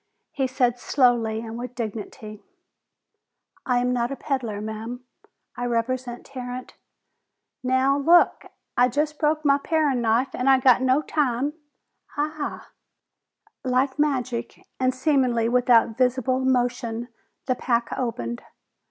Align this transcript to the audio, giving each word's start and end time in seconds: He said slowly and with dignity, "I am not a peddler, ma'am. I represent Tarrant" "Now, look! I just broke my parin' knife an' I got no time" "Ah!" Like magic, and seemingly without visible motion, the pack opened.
He 0.31 0.47
said 0.47 0.79
slowly 0.79 1.41
and 1.41 1.59
with 1.59 1.75
dignity, 1.75 2.41
"I 3.67 3.77
am 3.77 3.93
not 3.93 4.09
a 4.11 4.15
peddler, 4.15 4.59
ma'am. 4.59 5.03
I 5.55 5.65
represent 5.67 6.25
Tarrant" 6.25 6.73
"Now, 7.63 7.99
look! 7.99 8.47
I 8.75 8.87
just 8.87 9.19
broke 9.19 9.45
my 9.45 9.59
parin' 9.59 10.01
knife 10.01 10.33
an' 10.33 10.47
I 10.47 10.59
got 10.59 10.81
no 10.81 11.03
time" 11.03 11.53
"Ah!" 12.17 12.71
Like 13.63 13.99
magic, 13.99 14.65
and 14.79 14.91
seemingly 14.91 15.47
without 15.47 15.97
visible 15.99 16.39
motion, 16.39 17.09
the 17.45 17.53
pack 17.53 17.89
opened. 17.95 18.41